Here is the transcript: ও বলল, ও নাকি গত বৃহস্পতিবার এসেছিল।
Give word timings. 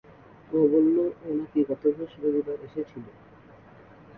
ও 0.49 0.59
বলল, 0.71 0.97
ও 1.21 1.27
নাকি 1.37 1.59
গত 1.69 1.83
বৃহস্পতিবার 1.87 2.57
এসেছিল। 2.67 3.05